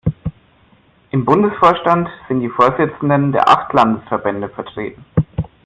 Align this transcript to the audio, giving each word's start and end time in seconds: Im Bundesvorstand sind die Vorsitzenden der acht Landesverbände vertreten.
Im 1.11 1.25
Bundesvorstand 1.25 2.09
sind 2.27 2.39
die 2.41 2.49
Vorsitzenden 2.49 3.33
der 3.33 3.47
acht 3.47 3.71
Landesverbände 3.71 4.49
vertreten. 4.49 5.05